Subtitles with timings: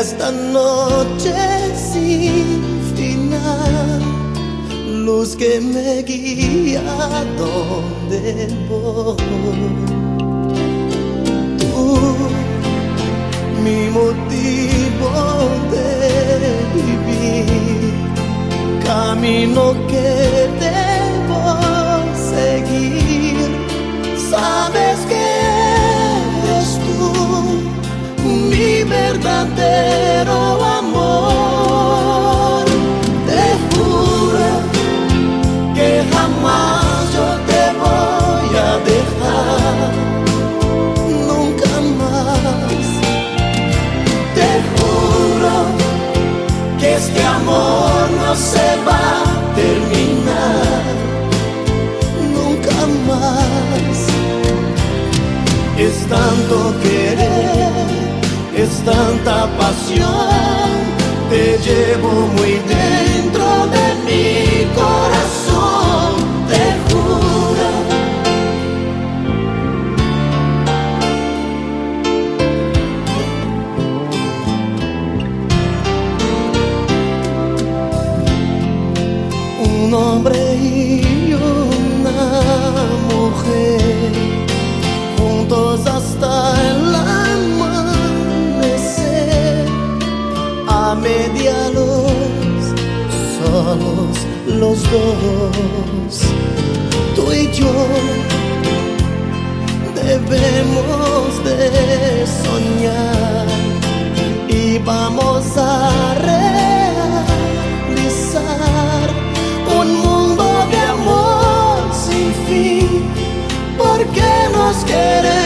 [0.00, 1.34] esta noche
[1.74, 2.58] sin
[2.94, 4.02] final,
[5.06, 6.82] luz que me guía
[7.38, 9.16] donde voy.
[11.58, 11.98] Tú,
[13.64, 15.10] mi motivo
[15.72, 15.88] de
[16.76, 17.94] vivir,
[18.84, 20.15] camino que
[59.58, 60.68] pasión,
[61.30, 63.05] te llevo muy dentro
[91.06, 92.64] media luz,
[93.38, 94.16] solos
[94.60, 96.14] los dos,
[97.14, 97.72] tú y yo
[99.94, 103.46] debemos de soñar
[104.48, 105.70] y vamos a
[107.98, 108.26] realizar
[109.80, 112.90] un mundo de amor sin fin
[113.78, 114.26] porque
[114.56, 115.45] nos queremos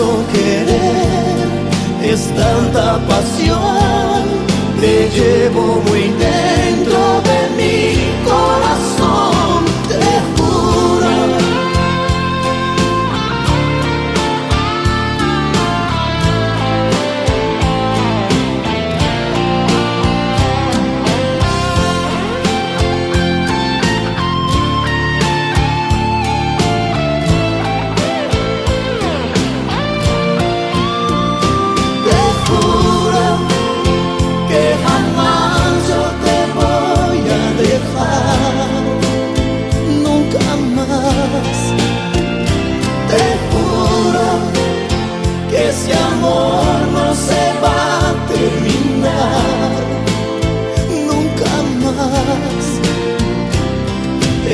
[0.00, 4.24] tanto querer, es tanta pasión,
[4.80, 6.39] te llevo muy dentro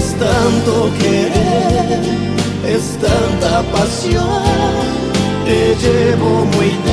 [0.00, 2.00] Es tanto querer,
[2.66, 4.80] es tanta pasión
[5.44, 6.89] te llevo muy corazón.